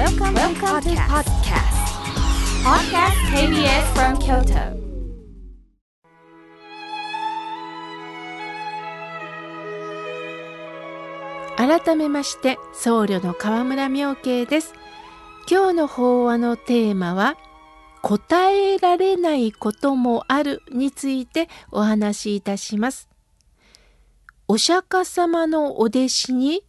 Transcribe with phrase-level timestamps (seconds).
[0.00, 1.76] Welcome, Welcome to podcast.
[2.64, 4.80] Podcast KBS from Kyoto.
[11.58, 14.72] 改めまして僧侶の河村明慶です
[15.46, 17.36] 今日の法話のテーマは
[18.00, 23.10] 答えられないこともあるについてお話しいたします
[24.48, 26.62] お釈迦様のお弟子に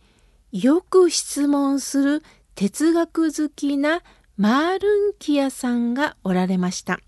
[0.51, 2.23] よく質問する
[2.55, 4.01] 哲学好きな
[4.37, 6.99] マールンキアさんがおられました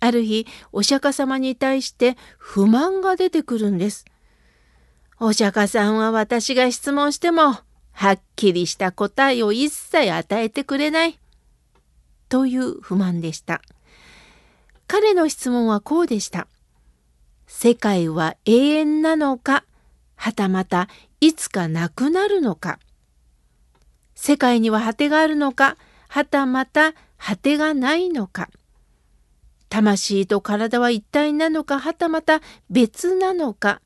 [0.00, 4.04] ある日お釈迦様に対して不満が出てくるんです
[5.22, 7.52] お釈迦さんは私が質問しても、
[7.92, 11.18] はっきりした答えを一切与えてくれない。
[12.30, 13.60] という不満でした。
[14.86, 16.46] 彼の質問はこうでした。
[17.46, 19.64] 世界は永遠なのか、
[20.16, 20.88] はたまた
[21.20, 22.78] いつかなくなるのか。
[24.22, 28.50] 世界には果てがあるのか、はたまた果てがないのか。
[29.70, 33.80] 魂と体は一体なのか、はたまた別なのか。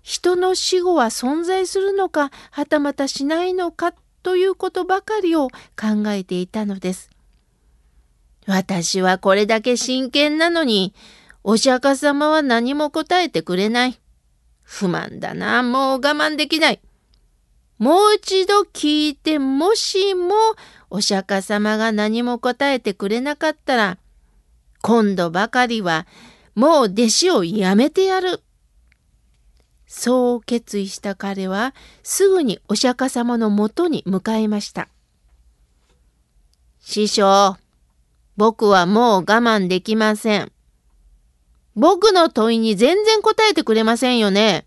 [0.00, 7.10] 人の死後は存在するのかはたまたしないのかということばかりを考えていたのです。
[8.46, 10.94] 私はこれだけ真剣なのに
[11.42, 13.98] お釈迦様は何も答えてくれない。
[14.62, 16.80] 不満だな、もう我慢できない。
[17.82, 20.36] もう一度聞いてもしも
[20.88, 23.98] お釈迦様が何も答えてくれなかったら
[24.82, 26.06] 今度ばかりは
[26.54, 28.40] もう弟子をやめてやる
[29.88, 31.74] そう決意した彼は
[32.04, 34.88] すぐにお釈迦様のもとに向かいました。
[36.78, 37.56] 師匠、
[38.36, 40.52] 僕はもう我慢できません。
[41.74, 44.66] 僕の問いに全然答えてくれませんよね。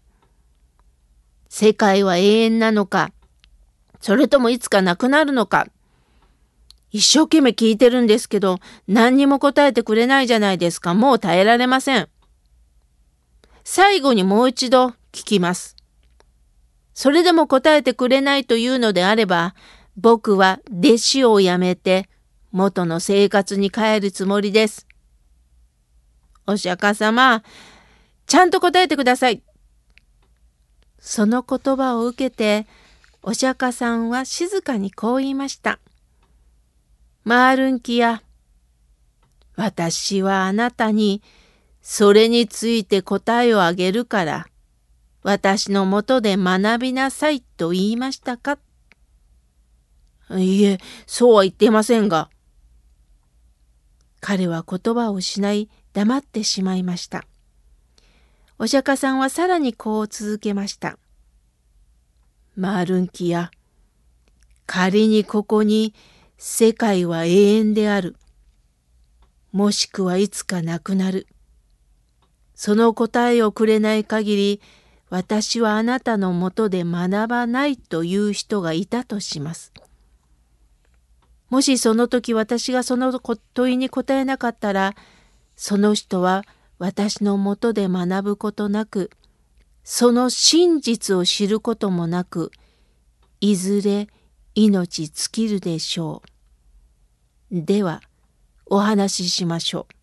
[1.57, 3.13] 世界は永遠なのか、
[4.01, 5.67] それともいつかなくなるのか。
[6.91, 8.57] 一生懸命聞いてるんですけど、
[8.89, 10.93] 何にも答えてくれないじゃないですか。
[10.93, 12.09] もう耐えられません。
[13.63, 15.77] 最後にもう一度聞きます。
[16.93, 19.55] それでも答えてくれないというのであれば、
[19.95, 22.09] 僕は弟子を辞めて
[22.51, 24.87] 元の生活に帰るつもりです。
[26.47, 27.43] お釈迦様、
[28.27, 29.41] ちゃんと答えてください。
[31.05, 32.65] その言葉を受けて、
[33.21, 35.79] お釈迦さんは静かにこう言いました。
[37.23, 38.23] マールンキや、
[39.55, 41.21] 私はあなたに
[41.83, 44.47] それについて答えをあげるから、
[45.21, 48.57] 私のもとで学びなさいと言いましたか
[50.31, 52.31] いえ、そうは言っていませんが。
[54.21, 57.25] 彼は言葉を失い黙ってしまいました。
[58.57, 60.97] お釈迦さんはさらにこう続けました。
[62.55, 63.51] マールンキや、
[64.65, 65.93] 仮にここに
[66.37, 68.15] 世界は永遠である。
[69.51, 71.27] もしくはいつかなくなる。
[72.55, 74.61] その答えをくれない限り、
[75.09, 79.73] 私はあなたのもとで学ばないという人がいたとします。
[81.49, 83.19] もしその時私がその
[83.53, 84.95] 問いに答えなかったら、
[85.57, 86.45] その人は
[86.77, 89.11] 私のもとで学ぶことなく、
[89.83, 92.51] その真実を知ることもなく、
[93.39, 94.07] いずれ
[94.55, 96.21] 命尽きるでしょ
[97.51, 97.61] う。
[97.61, 98.01] では、
[98.65, 99.95] お話ししましょう。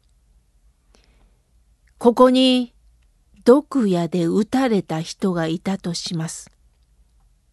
[1.98, 2.72] ここに
[3.44, 6.50] 毒矢で撃たれた人がいたとします。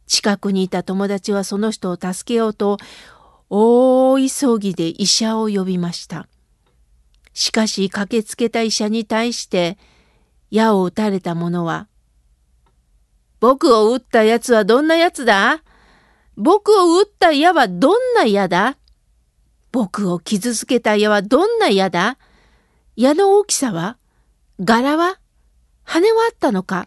[0.06, 2.78] 近くにいた友達はその人を助けようと
[3.50, 6.28] 大急ぎで医者を呼びました。
[7.34, 9.78] しかし駆けつけた医者に対して
[10.52, 11.88] 矢を撃たれた者は
[13.40, 15.64] 「僕を撃ったやつはどんなやつだ
[16.36, 18.78] 僕を撃った矢はどんな矢だ
[19.72, 22.18] 僕を傷つけた矢はどんな矢だ
[22.96, 23.98] 矢の大きさは
[24.60, 25.20] 柄は
[25.84, 26.86] 羽はあったのか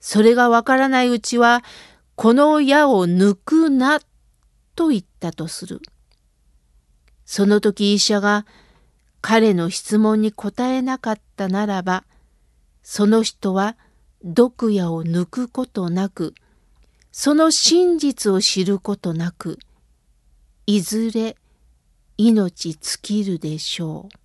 [0.00, 1.62] それがわからないうちは、
[2.14, 4.00] この矢を抜くな、
[4.74, 5.82] と言ったとする。
[7.24, 8.46] その時医者が
[9.20, 12.04] 彼の質問に答えなかったならば、
[12.82, 13.76] その人は
[14.24, 16.34] 毒矢を抜くことなく、
[17.12, 19.58] その真実を知ることなく、
[20.66, 21.36] いずれ
[22.16, 24.16] 命尽きるでしょう。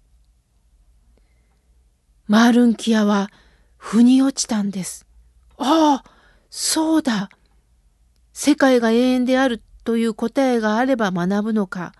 [2.28, 3.30] マールンキアは
[3.78, 5.06] 腑に落ちたんです。
[5.58, 6.12] ああ、
[6.50, 7.30] そうだ。
[8.32, 11.94] 世界が永遠であるという答えがあれば学ぶのか、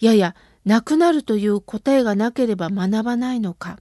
[0.00, 0.34] やや
[0.66, 3.78] なくなるという答えがなければ学ばないのか。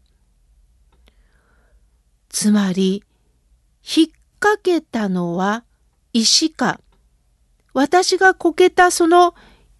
[2.29, 3.03] つまり、
[3.83, 4.07] 引っ
[4.39, 5.63] 掛けたのは
[6.13, 6.79] 石か、
[7.73, 9.33] 私がこけたその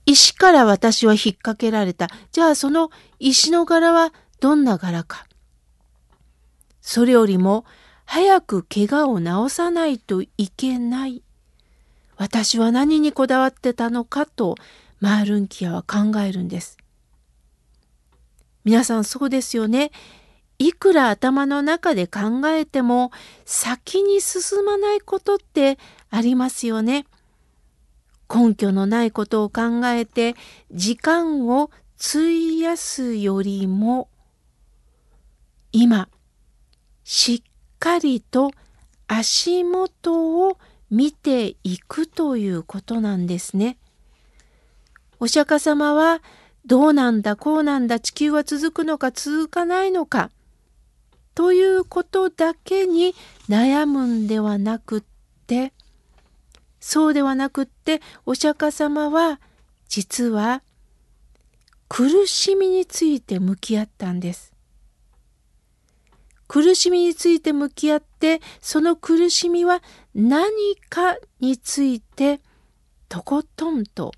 [0.08, 2.10] 石から私は引っ掛けられた。
[2.32, 5.28] じゃあその石の柄はどんな柄か。
[6.82, 7.66] それよりも
[8.06, 11.22] 早く怪我を治さないといけない。
[12.18, 14.56] 私は何にこだわってたのかと
[15.00, 16.78] マールンキアは考えるんです。
[18.66, 19.92] 皆さんそうですよね。
[20.58, 23.12] いくら頭の中で考えても
[23.46, 25.78] 先に進まないことって
[26.10, 27.06] ありますよね。
[28.34, 30.36] 根拠のないことを考えて
[30.72, 31.70] 時間を
[32.00, 34.10] 費やすよりも
[35.72, 36.10] 今
[37.04, 37.42] しっ
[37.78, 38.52] かりと
[39.08, 40.58] 足元を
[40.90, 43.78] 見ていくということなんですね。
[45.20, 46.22] お釈迦様は
[46.66, 50.32] どうなんだこうなんだ地球は続くのか続かないのか
[51.36, 53.14] ということだけに
[53.50, 55.04] 悩むんではなくっ
[55.48, 55.74] て
[56.80, 59.40] そうではなくってお釈迦様は
[59.88, 60.64] 実は
[61.88, 64.54] 苦しみについて向き合ったんです。
[66.48, 69.82] 苦しみについて向き合ってその苦しみは
[70.14, 72.40] 何かについて
[73.10, 74.12] とことんと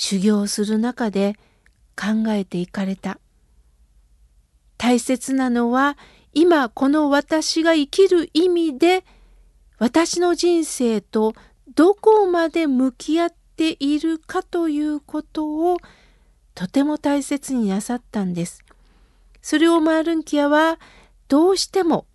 [0.00, 1.34] 修行する中で
[1.94, 3.18] 考えていかれた。
[4.78, 5.98] 大切なのは
[6.32, 9.04] 今この私が生きる意味で
[9.76, 11.34] 私の人生と
[11.74, 15.76] どこまで向き合っているかということを
[16.54, 18.64] とても大切になさったんです。
[19.42, 20.78] それをマールンキアは
[21.28, 22.06] どうしても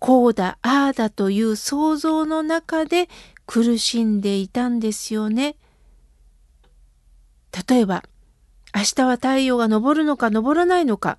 [0.00, 3.08] こうだああだという想像の中で
[3.46, 5.54] 苦しんでいたんですよね。
[7.68, 8.04] 例えば
[8.74, 11.18] 明日は太陽が昇るのか昇らないのか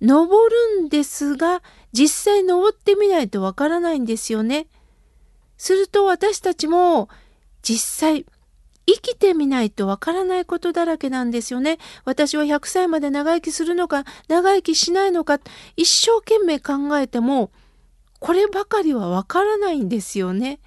[0.00, 4.66] 登るんですが実際登ってみないとわからないんですよね。
[5.56, 7.08] すると私たちも
[7.62, 8.26] 実際
[8.86, 11.78] 生きてみないとわからないことだらけなんですよね。
[12.04, 15.40] 私は100歳まで長生きするのか長生きしないのか
[15.76, 17.50] 一生懸命考えても
[18.18, 20.58] こればかりはわからないんですよね。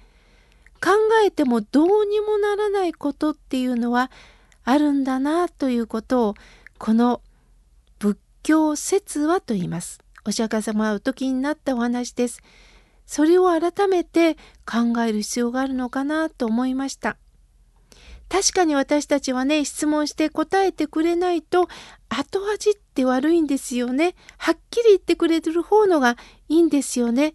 [0.80, 0.90] 考
[1.24, 4.10] えてもどうにもならないことっていうのは
[4.70, 6.34] あるんだなということを
[6.76, 7.22] この
[7.98, 9.98] 仏教説話と言います。
[10.26, 12.42] お釈迦様はお時になったお話です。
[13.06, 14.34] それを改めて
[14.66, 17.16] 考える必要があるのかなと思いました。
[18.28, 21.66] 確かに私たちはね、質問して答えてくれないと
[22.10, 24.16] 後味って悪いんですよね。
[24.36, 26.18] はっきり言ってくれる方のが
[26.50, 27.32] いいんですよね。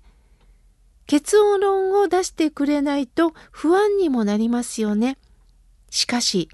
[1.07, 5.17] 結論を出してくれないと不安にもなりますよね。
[5.89, 6.47] しかし、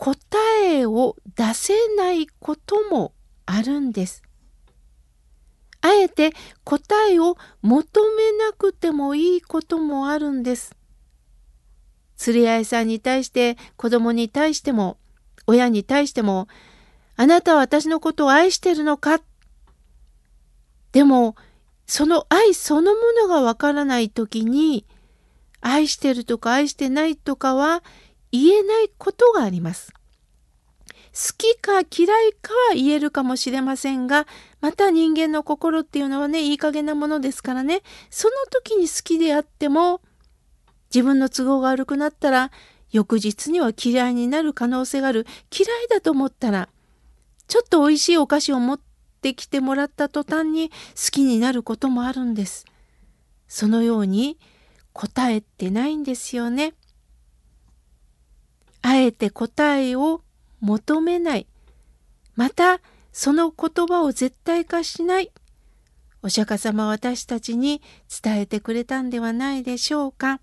[0.00, 0.16] 答
[0.64, 3.12] えを出せないことも
[3.44, 4.22] あるんです。
[5.82, 6.32] あえて
[6.64, 10.74] 答えを求めなくてもいいこともあるんです。
[12.16, 14.96] 釣り合いさんに対して子供に対しても
[15.46, 16.48] 親に対しても
[17.16, 19.20] あなたは私のことを愛してるのか？
[20.92, 21.36] でも
[21.86, 24.86] その愛そのものがわからない時に
[25.60, 27.82] 愛してるとか愛してないとかは
[28.32, 29.92] 言えないことがあります。
[31.12, 34.26] 好きか嫌いかは言えるかもしれませんが、
[34.60, 40.00] また人間の心っていうのはね、いい加減なものですからね、その時に好きであっても、
[40.94, 42.50] 自分の都合が悪くなったら、
[42.90, 45.26] 翌日には嫌いになる可能性がある。
[45.56, 46.68] 嫌いだと思ったら、
[47.48, 48.80] ちょっと美味しいお菓子を持っ
[49.20, 50.76] てきてもらった途端に好
[51.10, 52.66] きになることもあるんです。
[53.48, 54.38] そのように
[54.92, 56.74] 答えてないんですよね。
[58.82, 60.22] あえて答えを
[60.60, 61.46] 求めない。
[62.36, 62.80] また、
[63.12, 65.30] その言葉を絶対化しない。
[66.22, 67.82] お釈迦様は私たちに
[68.22, 70.40] 伝えてくれたんではないでしょうか。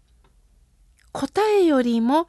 [1.11, 2.27] 答えよりも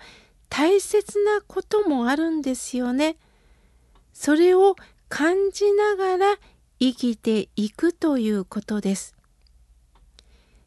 [0.49, 3.17] 大切なこともあるんですよね。
[4.13, 4.77] それを
[5.09, 6.37] 感じながら
[6.81, 9.15] 生きていくということです。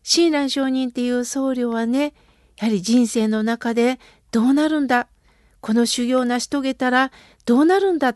[0.03, 2.13] 親鸞上人っていう僧侶はね、
[2.57, 3.99] やはり人生の中で
[4.31, 5.07] どうなるんだ
[5.61, 7.11] この修行を成し遂げたら
[7.45, 8.15] どうなるんだ？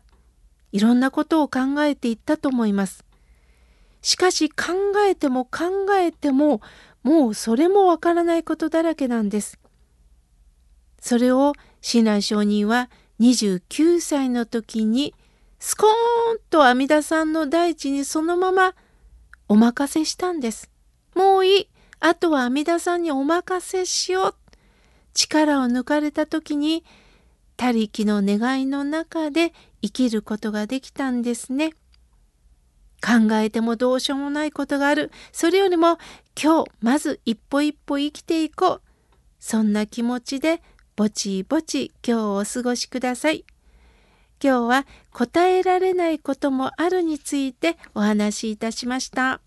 [0.71, 3.05] いろんなことを考えていったと思います。
[4.01, 4.73] しかし考
[5.07, 6.61] えても考えても
[7.03, 9.59] もうそれもわからないことだらけなんです。
[10.99, 15.13] それを親鸞上人は29歳の時に
[15.59, 15.89] スコー
[16.35, 18.73] ンと阿弥陀さんの大地にそのまま
[19.47, 20.69] お任せしたんです。
[21.15, 21.69] もういい。
[21.99, 24.35] あとは阿弥陀さんにお任せしよう。
[25.13, 26.83] 力を抜かれた時に
[27.57, 31.71] 他力の願いの中で生きることができたんですね。
[33.01, 35.11] 考えてもどうしようもないことがある。
[35.31, 35.97] それよりも
[36.41, 38.81] 今日まず一歩一歩生きていこう。
[39.39, 40.61] そんな気持ちで
[40.95, 43.45] ぼちぼち今日をお過ごしください。
[44.43, 49.44] 今日は答えられないこともあるについてお話しいたしました。